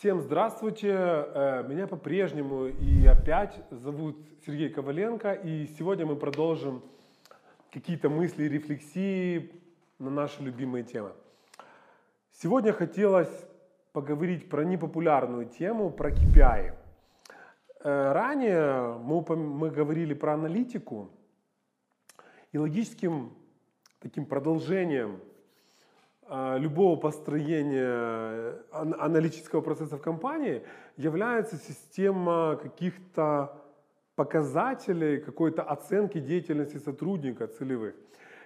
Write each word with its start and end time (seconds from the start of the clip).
Всем 0.00 0.22
здравствуйте! 0.22 0.94
Э, 0.94 1.62
меня 1.68 1.86
по-прежнему 1.86 2.68
и 2.68 3.04
опять 3.04 3.62
зовут 3.70 4.16
Сергей 4.46 4.70
Коваленко, 4.70 5.34
и 5.34 5.66
сегодня 5.76 6.06
мы 6.06 6.16
продолжим 6.16 6.82
какие-то 7.70 8.08
мысли 8.08 8.44
и 8.44 8.48
рефлексии 8.48 9.52
на 9.98 10.08
наши 10.08 10.42
любимые 10.42 10.84
темы. 10.84 11.12
Сегодня 12.32 12.72
хотелось 12.72 13.28
поговорить 13.92 14.48
про 14.48 14.64
непопулярную 14.64 15.44
тему, 15.44 15.90
про 15.90 16.08
KPI. 16.08 16.72
Э, 17.84 18.12
ранее 18.12 18.96
мы, 19.00 19.20
мы 19.36 19.68
говорили 19.68 20.14
про 20.14 20.32
аналитику, 20.32 21.10
и 22.52 22.58
логическим 22.58 23.34
таким 23.98 24.24
продолжением 24.24 25.20
любого 26.30 26.96
построения 26.96 28.54
аналитического 28.70 29.62
процесса 29.62 29.96
в 29.96 30.00
компании 30.00 30.62
является 30.96 31.56
система 31.56 32.56
каких-то 32.62 33.60
показателей, 34.14 35.18
какой-то 35.18 35.62
оценки 35.62 36.20
деятельности 36.20 36.76
сотрудника 36.76 37.46
целевых. 37.46 37.94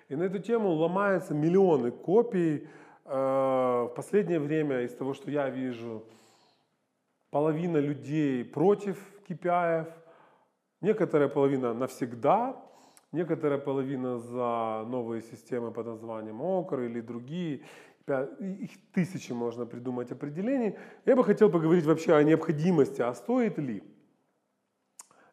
И 0.09 0.17
на 0.17 0.25
эту 0.25 0.39
тему 0.39 0.71
ломаются 0.71 1.35
миллионы 1.35 1.91
копий. 1.91 2.69
А, 3.05 3.85
в 3.85 3.95
последнее 3.95 4.39
время, 4.39 4.83
из 4.83 4.95
того, 4.95 5.15
что 5.15 5.31
я 5.31 5.51
вижу, 5.51 6.05
половина 7.31 7.79
людей 7.79 8.45
против 8.45 8.97
KPI, 9.29 9.93
некоторая 10.81 11.29
половина 11.29 11.75
навсегда, 11.75 12.57
Некоторая 13.15 13.61
половина 13.61 14.19
за 14.19 14.85
новые 14.89 15.23
системы 15.23 15.71
под 15.71 15.87
названием 15.87 16.43
ОКР 16.43 16.81
или 16.81 17.01
другие. 17.01 17.61
Их 18.41 18.71
тысячи 18.93 19.31
можно 19.31 19.67
придумать 19.67 20.11
определений. 20.11 20.77
Я 21.05 21.15
бы 21.15 21.23
хотел 21.23 21.49
поговорить 21.49 21.85
вообще 21.85 22.17
о 22.17 22.25
необходимости, 22.25 23.03
а 23.03 23.15
стоит 23.15 23.57
ли? 23.57 23.85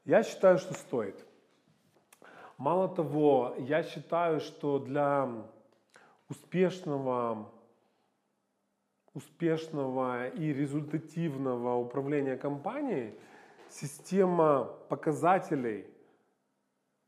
Я 0.06 0.22
считаю, 0.22 0.60
что 0.60 0.76
стоит. 0.76 1.26
Мало 2.60 2.88
того, 2.88 3.56
я 3.58 3.82
считаю, 3.82 4.42
что 4.42 4.78
для 4.78 5.28
успешного, 6.30 7.52
успешного 9.16 10.28
и 10.28 10.54
результативного 10.54 11.78
управления 11.78 12.38
компанией 12.38 13.16
система 13.70 14.66
показателей– 14.88 15.88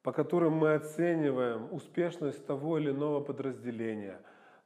по 0.04 0.12
которым 0.12 0.54
мы 0.54 0.74
оцениваем 0.74 1.70
успешность 1.72 2.46
того 2.46 2.78
или 2.78 2.92
иного 2.92 3.22
подразделения, 3.22 4.22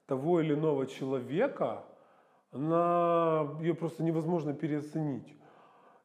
того 0.07 0.41
или 0.41 0.55
иного 0.55 0.87
человека, 0.87 1.85
она, 2.51 3.47
ее 3.61 3.75
просто 3.75 4.03
невозможно 4.03 4.53
переоценить. 4.53 5.37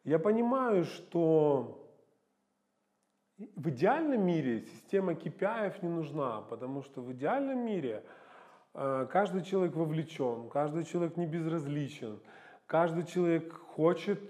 Я 0.05 0.19
понимаю, 0.19 0.85
что 0.85 1.89
в 3.57 3.71
идеальном 3.71 4.27
мире 4.27 4.61
система 4.61 5.13
KPI 5.13 5.77
не 5.81 5.89
нужна, 5.89 6.43
потому 6.43 6.83
что 6.83 7.01
в 7.01 7.11
идеальном 7.13 7.65
мире 7.65 8.05
э, 8.75 9.07
каждый 9.11 9.43
человек 9.45 9.75
вовлечен, 9.75 10.51
каждый 10.51 10.85
человек 10.85 11.17
не 11.17 11.27
безразличен, 11.27 12.21
каждый 12.67 13.07
человек 13.07 13.53
хочет, 13.53 14.21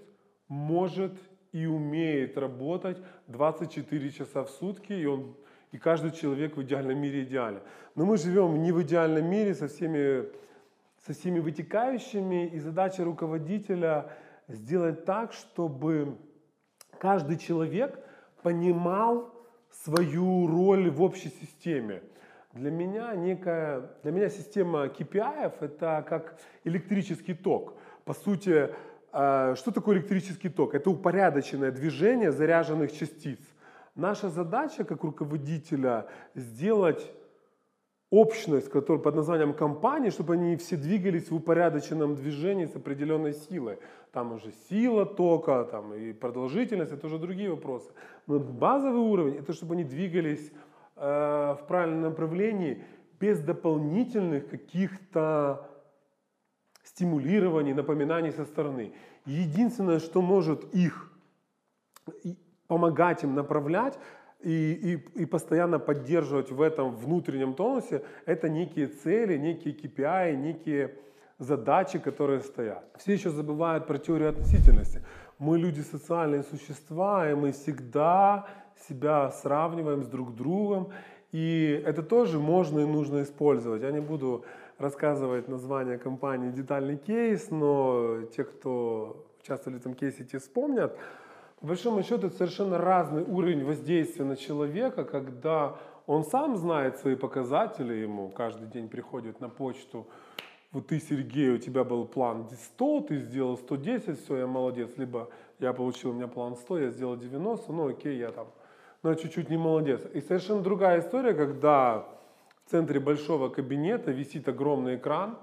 может 0.47 1.13
и 1.53 1.67
умеет 1.67 2.37
работать 2.37 2.97
24 3.27 4.11
часа 4.11 4.43
в 4.43 4.49
сутки, 4.49 4.91
и, 4.91 5.05
он, 5.05 5.37
и 5.71 5.77
каждый 5.77 6.11
человек 6.11 6.57
в 6.57 6.63
идеальном 6.63 6.97
мире 6.97 7.23
идеален. 7.23 7.61
Но 7.95 8.05
мы 8.05 8.17
живем 8.17 8.61
не 8.61 8.71
в 8.71 8.81
идеальном 8.81 9.25
мире 9.25 9.53
со 9.53 9.67
всеми, 9.67 10.25
со 11.05 11.13
всеми 11.13 11.39
вытекающими, 11.39 12.47
и 12.47 12.59
задача 12.59 13.03
руководителя 13.03 14.09
сделать 14.47 15.05
так, 15.05 15.31
чтобы 15.31 16.17
каждый 16.99 17.37
человек 17.37 18.03
понимал 18.41 19.31
свою 19.69 20.47
роль 20.47 20.89
в 20.89 21.03
общей 21.03 21.29
системе. 21.29 22.01
Для 22.53 22.71
меня 22.71 23.15
некая, 23.15 23.91
для 24.01 24.11
меня 24.11 24.29
система 24.29 24.85
KPI 24.85 25.53
это 25.59 26.05
как 26.07 26.39
электрический 26.63 27.35
ток. 27.35 27.75
По 28.05 28.13
сути, 28.13 28.69
что 29.13 29.71
такое 29.71 29.97
электрический 29.97 30.49
ток? 30.49 30.73
Это 30.73 30.89
упорядоченное 30.89 31.71
движение 31.71 32.31
заряженных 32.31 32.91
частиц. 32.91 33.39
Наша 33.95 34.29
задача 34.29 34.83
как 34.83 35.03
руководителя 35.03 36.07
сделать 36.33 37.11
общность, 38.09 38.69
которая 38.69 39.01
под 39.01 39.15
названием 39.15 39.53
компании, 39.53 40.09
чтобы 40.09 40.33
они 40.33 40.55
все 40.55 40.77
двигались 40.77 41.31
в 41.31 41.35
упорядоченном 41.35 42.15
движении 42.15 42.65
с 42.65 42.75
определенной 42.75 43.33
силой. 43.33 43.77
Там 44.11 44.33
уже 44.33 44.51
сила 44.69 45.05
тока 45.05 45.63
там, 45.63 45.93
и 45.93 46.13
продолжительность, 46.13 46.91
это 46.91 47.07
уже 47.07 47.17
другие 47.17 47.49
вопросы. 47.49 47.91
Но 48.27 48.39
базовый 48.39 49.01
уровень, 49.01 49.37
это 49.37 49.53
чтобы 49.53 49.73
они 49.73 49.83
двигались 49.83 50.51
э, 50.95 51.55
в 51.59 51.65
правильном 51.67 52.01
направлении 52.01 52.83
без 53.19 53.39
дополнительных 53.39 54.47
каких-то 54.47 55.67
стимулирований, 56.93 57.73
напоминаний 57.73 58.31
со 58.31 58.45
стороны. 58.45 58.93
Единственное, 59.25 59.99
что 59.99 60.21
может 60.21 60.73
их 60.75 61.11
помогать 62.67 63.23
им 63.23 63.35
направлять 63.35 63.97
и, 64.41 64.99
и, 65.15 65.21
и 65.21 65.25
постоянно 65.25 65.79
поддерживать 65.79 66.51
в 66.51 66.61
этом 66.61 66.95
внутреннем 66.95 67.53
тонусе, 67.53 68.03
это 68.25 68.49
некие 68.49 68.87
цели, 68.87 69.37
некие 69.37 69.73
KPI, 69.73 70.35
некие 70.35 70.95
задачи, 71.39 71.99
которые 71.99 72.41
стоят. 72.41 72.85
Все 72.97 73.13
еще 73.13 73.29
забывают 73.29 73.87
про 73.87 73.97
теорию 73.97 74.29
относительности. 74.29 75.01
Мы 75.39 75.57
люди 75.57 75.81
социальные 75.81 76.43
существа, 76.43 77.29
и 77.29 77.33
мы 77.33 77.51
всегда 77.51 78.45
себя 78.87 79.31
сравниваем 79.31 80.03
с 80.03 80.07
друг 80.07 80.35
другом. 80.35 80.91
И 81.31 81.83
это 81.85 82.03
тоже 82.03 82.39
можно 82.39 82.81
и 82.81 82.85
нужно 82.85 83.23
использовать. 83.23 83.81
Я 83.81 83.91
не 83.91 84.01
буду 84.01 84.45
рассказывать 84.77 85.47
название 85.47 85.97
компании 85.97 86.51
детальный 86.51 86.97
кейс, 86.97 87.51
но 87.51 88.23
те, 88.35 88.43
кто 88.43 89.25
участвовали 89.41 89.77
в 89.77 89.81
этом 89.81 89.93
кейсе, 89.93 90.23
те 90.23 90.39
вспомнят. 90.39 90.97
По 91.59 91.67
большому 91.67 92.03
счету 92.03 92.27
это 92.27 92.35
совершенно 92.35 92.77
разный 92.77 93.23
уровень 93.23 93.63
воздействия 93.63 94.25
на 94.25 94.35
человека, 94.35 95.05
когда 95.05 95.77
он 96.07 96.23
сам 96.23 96.57
знает 96.57 96.97
свои 96.97 97.15
показатели, 97.15 97.93
ему 97.93 98.29
каждый 98.29 98.67
день 98.67 98.89
приходит 98.89 99.39
на 99.39 99.49
почту, 99.49 100.05
вот 100.73 100.87
ты, 100.87 100.99
Сергей, 100.99 101.51
у 101.51 101.59
тебя 101.59 101.83
был 101.83 102.05
план 102.05 102.49
100, 102.49 103.01
ты 103.01 103.19
сделал 103.19 103.57
110, 103.57 104.19
все, 104.19 104.37
я 104.37 104.47
молодец. 104.47 104.89
Либо 104.97 105.29
я 105.59 105.71
получил, 105.71 106.09
у 106.09 106.13
меня 106.13 106.27
план 106.27 106.55
100, 106.55 106.79
я 106.79 106.89
сделал 106.89 107.15
90, 107.15 107.71
ну 107.71 107.89
окей, 107.89 108.17
я 108.17 108.31
там, 108.31 108.47
но 109.03 109.13
чуть-чуть 109.13 109.51
не 109.51 109.57
молодец. 109.57 110.01
И 110.13 110.19
совершенно 110.19 110.61
другая 110.61 110.99
история, 110.99 111.35
когда 111.35 112.07
в 112.65 112.71
центре 112.71 112.99
большого 112.99 113.49
кабинета 113.49 114.11
висит 114.11 114.47
огромный 114.47 114.95
экран, 114.95 115.37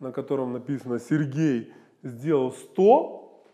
на 0.00 0.12
котором 0.12 0.52
написано 0.52 0.98
«Сергей 0.98 1.72
сделал 2.02 2.52
100 2.52 3.44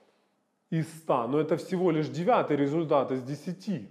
из 0.70 0.86
100», 1.06 1.26
но 1.28 1.40
это 1.40 1.56
всего 1.56 1.90
лишь 1.90 2.08
девятый 2.08 2.56
результат 2.56 3.12
из 3.12 3.22
10. 3.22 3.88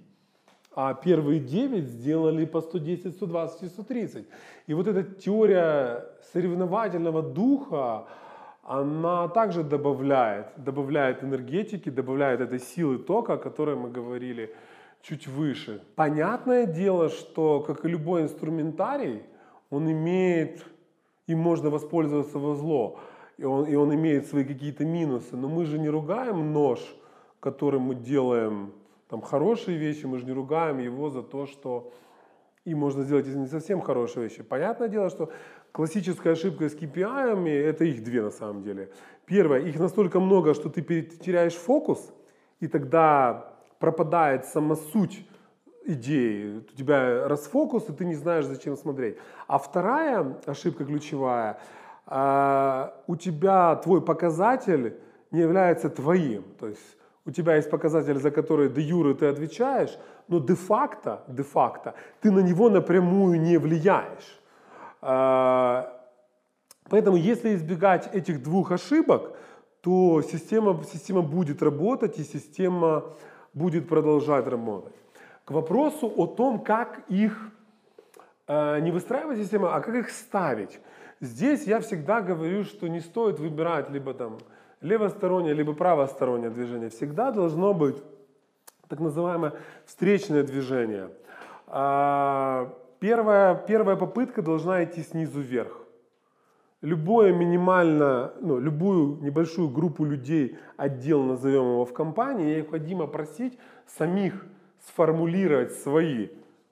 А 0.75 0.93
первые 0.93 1.39
9 1.39 1.83
сделали 1.83 2.45
по 2.45 2.61
110, 2.61 3.15
120 3.15 3.63
и 3.63 3.67
130. 3.67 4.27
И 4.67 4.73
вот 4.73 4.87
эта 4.87 5.03
теория 5.03 6.05
соревновательного 6.31 7.21
духа, 7.21 8.05
она 8.63 9.27
также 9.29 9.63
добавляет, 9.63 10.47
добавляет 10.57 11.23
энергетики, 11.23 11.89
добавляет 11.89 12.39
этой 12.39 12.59
силы 12.59 12.99
тока, 12.99 13.33
о 13.33 13.37
которой 13.37 13.75
мы 13.75 13.89
говорили 13.89 14.55
чуть 15.01 15.27
выше. 15.27 15.81
Понятное 15.95 16.65
дело, 16.65 17.09
что, 17.09 17.61
как 17.61 17.85
и 17.85 17.89
любой 17.89 18.23
инструментарий, 18.23 19.23
он 19.69 19.91
имеет, 19.91 20.65
им 21.27 21.39
можно 21.39 21.69
воспользоваться 21.69 22.39
во 22.39 22.55
зло, 22.55 22.99
и 23.37 23.45
он, 23.45 23.65
и 23.65 23.75
он 23.75 23.93
имеет 23.93 24.27
свои 24.27 24.43
какие-то 24.43 24.85
минусы. 24.85 25.35
Но 25.37 25.47
мы 25.47 25.65
же 25.65 25.79
не 25.79 25.89
ругаем 25.89 26.53
нож, 26.53 26.79
которым 27.39 27.83
мы 27.83 27.95
делаем 27.95 28.73
там, 29.09 29.21
хорошие 29.21 29.77
вещи, 29.77 30.05
мы 30.05 30.19
же 30.19 30.25
не 30.25 30.33
ругаем 30.33 30.79
его 30.79 31.09
за 31.09 31.23
то, 31.23 31.45
что 31.45 31.91
и 32.65 32.75
можно 32.75 33.03
сделать 33.03 33.25
не 33.27 33.47
совсем 33.47 33.81
хорошие 33.81 34.25
вещи. 34.25 34.43
Понятное 34.43 34.89
дело, 34.89 35.09
что 35.09 35.31
классическая 35.71 36.33
ошибка 36.33 36.69
с 36.69 36.75
KPI, 36.75 37.49
это 37.49 37.85
их 37.85 38.03
две 38.03 38.21
на 38.21 38.31
самом 38.31 38.61
деле. 38.61 38.91
Первое, 39.25 39.61
их 39.61 39.79
настолько 39.79 40.19
много, 40.19 40.53
что 40.53 40.69
ты 40.69 40.81
теряешь 40.81 41.55
фокус, 41.55 42.13
и 42.59 42.67
тогда 42.67 43.58
пропадает 43.79 44.45
сама 44.45 44.75
суть 44.75 45.25
идеи, 45.85 46.57
у 46.57 46.75
тебя 46.75 47.27
расфокус, 47.27 47.89
и 47.89 47.93
ты 47.93 48.05
не 48.05 48.15
знаешь, 48.15 48.45
зачем 48.45 48.77
смотреть. 48.77 49.17
А 49.47 49.57
вторая 49.57 50.37
ошибка 50.45 50.85
ключевая, 50.85 51.59
а, 52.05 52.93
у 53.07 53.15
тебя 53.15 53.75
твой 53.77 54.01
показатель 54.01 54.97
не 55.31 55.39
является 55.41 55.89
твоим. 55.89 56.43
То 56.59 56.67
есть 56.67 56.97
у 57.25 57.31
тебя 57.31 57.55
есть 57.55 57.69
показатель, 57.69 58.17
за 58.19 58.31
который 58.31 58.69
де 58.69 58.81
юры 58.81 59.13
ты 59.13 59.27
отвечаешь, 59.27 59.97
но 60.27 60.39
де-факто, 60.39 61.23
де-факто 61.27 61.93
ты 62.21 62.31
на 62.31 62.39
него 62.39 62.69
напрямую 62.69 63.39
не 63.39 63.57
влияешь. 63.57 64.39
А, 65.01 66.01
поэтому 66.89 67.17
если 67.17 67.55
избегать 67.55 68.13
этих 68.13 68.43
двух 68.43 68.71
ошибок, 68.71 69.35
то 69.81 70.21
система, 70.21 70.83
система 70.91 71.21
будет 71.21 71.63
работать 71.63 72.19
и 72.19 72.23
система 72.23 73.03
будет 73.53 73.87
продолжать 73.87 74.47
работать. 74.47 74.93
К 75.45 75.51
вопросу 75.51 76.11
о 76.15 76.27
том, 76.27 76.59
как 76.59 77.01
их 77.07 77.51
э, 78.47 78.79
не 78.81 78.91
выстраивать 78.91 79.39
систему, 79.39 79.67
а 79.67 79.79
как 79.81 79.95
их 79.95 80.09
ставить. 80.09 80.79
Здесь 81.21 81.65
я 81.65 81.79
всегда 81.79 82.21
говорю, 82.21 82.63
что 82.63 82.87
не 82.87 82.99
стоит 82.99 83.39
выбирать 83.39 83.89
либо 83.89 84.13
там 84.13 84.37
левостороннее, 84.81 85.53
либо 85.53 85.73
правостороннее 85.73 86.49
движение. 86.49 86.89
Всегда 86.89 87.31
должно 87.31 87.73
быть 87.73 87.97
так 88.87 88.99
называемое 88.99 89.53
встречное 89.85 90.43
движение. 90.43 91.09
А, 91.67 92.73
первая, 92.99 93.55
первая 93.55 93.95
попытка 93.95 94.41
должна 94.41 94.83
идти 94.83 95.03
снизу 95.03 95.41
вверх. 95.41 95.77
Любое 96.81 97.33
минимально, 97.33 98.33
ну, 98.39 98.57
любую 98.57 99.21
небольшую 99.21 99.69
группу 99.69 100.05
людей, 100.05 100.57
отдел 100.77 101.23
назовем 101.23 101.63
его 101.63 101.85
в 101.85 101.93
компании, 101.93 102.55
необходимо 102.55 103.05
просить 103.05 103.57
самих 103.85 104.45
сформулировать 104.87 105.73
свои 105.73 106.29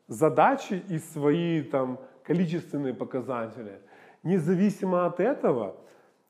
задачи 0.07 0.81
и 0.87 0.99
свои 0.99 1.61
там, 1.61 1.99
количественные 2.23 2.93
показатели. 2.93 3.81
Независимо 4.23 5.05
от 5.05 5.19
этого, 5.19 5.75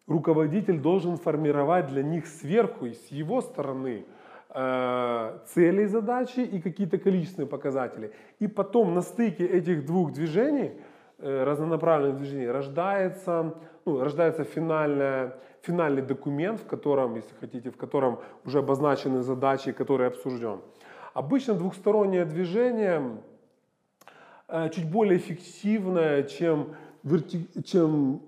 руководитель 0.07 0.79
должен 0.79 1.17
формировать 1.17 1.87
для 1.87 2.01
них 2.01 2.25
сверху 2.25 2.87
и 2.87 2.93
с 2.93 3.07
его 3.07 3.41
стороны 3.41 4.05
э, 4.49 5.39
цели 5.53 5.83
и 5.83 5.87
задачи 5.87 6.39
и 6.39 6.59
какие-то 6.59 6.97
количественные 6.97 7.47
показатели. 7.47 8.11
И 8.39 8.47
потом 8.47 8.95
на 8.95 9.01
стыке 9.01 9.45
этих 9.45 9.85
двух 9.85 10.13
движений, 10.13 10.71
разнонаправленных 11.19 12.17
движений, 12.17 12.47
рождается, 12.47 13.55
ну, 13.85 14.03
рождается 14.03 14.43
финальная, 14.43 15.35
финальный 15.61 16.01
документ, 16.01 16.59
в 16.59 16.67
котором, 16.67 17.15
если 17.15 17.33
хотите, 17.39 17.71
в 17.71 17.77
котором 17.77 18.19
уже 18.45 18.59
обозначены 18.59 19.21
задачи, 19.21 19.71
которые 19.71 20.07
обсужден. 20.07 20.61
Обычно 21.13 21.55
двухстороннее 21.55 22.25
движение 22.25 23.17
э, 24.47 24.69
чуть 24.69 24.89
более 24.89 25.17
эффективное, 25.17 26.23
чем, 26.23 26.75
верти... 27.03 27.47
чем 27.63 28.21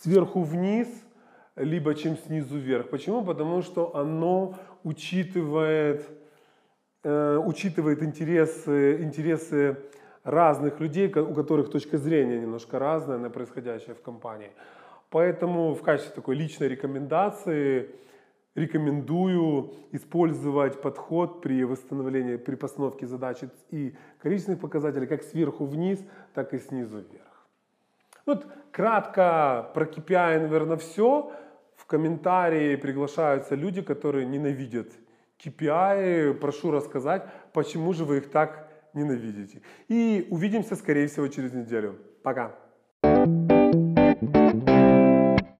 сверху 0.00 0.42
вниз, 0.42 0.88
либо 1.54 1.94
чем 1.94 2.16
снизу 2.16 2.58
вверх. 2.58 2.88
Почему? 2.88 3.24
Потому 3.24 3.62
что 3.62 3.94
оно 3.94 4.54
учитывает, 4.82 6.04
э, 7.04 7.36
учитывает 7.36 8.02
интересы, 8.02 9.02
интересы 9.02 9.76
разных 10.24 10.80
людей, 10.80 11.08
у 11.08 11.34
которых 11.34 11.70
точка 11.70 11.98
зрения 11.98 12.38
немножко 12.38 12.78
разная 12.78 13.18
на 13.18 13.30
происходящее 13.30 13.94
в 13.94 14.02
компании. 14.02 14.50
Поэтому 15.10 15.74
в 15.74 15.82
качестве 15.82 16.14
такой 16.14 16.36
личной 16.36 16.68
рекомендации 16.68 17.90
рекомендую 18.54 19.74
использовать 19.92 20.80
подход 20.80 21.40
при 21.42 21.64
восстановлении, 21.64 22.36
при 22.36 22.54
постановке 22.54 23.06
задачи 23.06 23.48
и 23.70 23.94
количественных 24.22 24.60
показателей 24.60 25.06
как 25.06 25.22
сверху 25.22 25.64
вниз, 25.64 26.04
так 26.34 26.54
и 26.54 26.58
снизу 26.58 26.98
вверх. 26.98 27.46
Вот 28.26 28.46
кратко 28.70 29.70
про 29.74 29.84
KPI, 29.84 30.40
наверное, 30.40 30.76
все. 30.76 31.32
В 31.76 31.86
комментарии 31.86 32.76
приглашаются 32.76 33.54
люди, 33.54 33.82
которые 33.82 34.26
ненавидят 34.26 34.88
KPI. 35.44 36.34
Прошу 36.34 36.70
рассказать, 36.70 37.26
почему 37.52 37.92
же 37.92 38.04
вы 38.04 38.18
их 38.18 38.30
так 38.30 38.71
ненавидите. 38.94 39.62
И 39.88 40.26
увидимся, 40.30 40.76
скорее 40.76 41.06
всего, 41.06 41.28
через 41.28 41.52
неделю. 41.52 41.98
Пока. 42.22 42.61